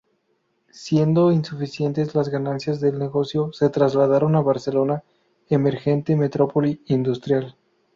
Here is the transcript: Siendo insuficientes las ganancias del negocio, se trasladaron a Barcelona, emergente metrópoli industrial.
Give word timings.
Siendo 0.73 1.31
insuficientes 1.31 2.15
las 2.15 2.29
ganancias 2.29 2.81
del 2.81 2.97
negocio, 2.97 3.53
se 3.53 3.69
trasladaron 3.69 4.35
a 4.35 4.41
Barcelona, 4.41 5.03
emergente 5.47 6.15
metrópoli 6.15 6.81
industrial. 6.87 7.55